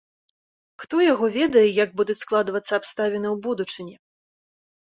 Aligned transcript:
Хто 0.83 0.95
яго 1.13 1.25
ведае, 1.35 1.67
як 1.83 1.93
будуць 2.01 2.17
складвацца 2.23 2.73
абставіны 2.81 3.27
ў 3.35 3.45
будучыні? 3.47 3.95